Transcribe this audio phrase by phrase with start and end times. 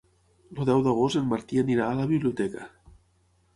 [0.55, 2.67] El deu d'agost en Martí anirà a la biblioteca.